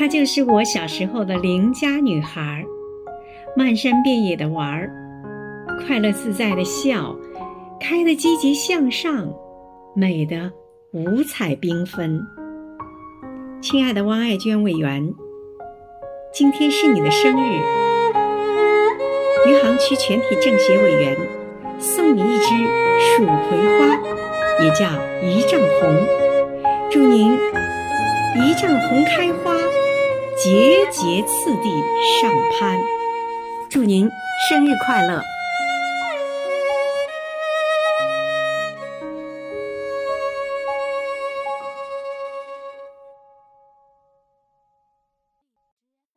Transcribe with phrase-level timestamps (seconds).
[0.00, 2.64] 她就是我小时候的邻家女孩，
[3.54, 4.90] 漫山遍野的玩儿，
[5.86, 7.14] 快乐自在的笑，
[7.78, 9.30] 开的积极向上，
[9.94, 10.50] 美的
[10.94, 12.18] 五彩缤纷。
[13.60, 15.06] 亲爱的汪爱娟委员，
[16.32, 17.60] 今天是你的生日，
[19.46, 21.14] 余杭区全体政协委员
[21.78, 22.46] 送你一支
[22.96, 24.00] 蜀葵花，
[24.64, 24.86] 也叫
[25.22, 25.94] 一丈红，
[26.90, 27.34] 祝您
[28.36, 29.60] 一丈红开花，
[30.42, 31.68] 节节次第
[32.22, 32.78] 上攀，
[33.68, 34.10] 祝您
[34.48, 35.22] 生日快乐！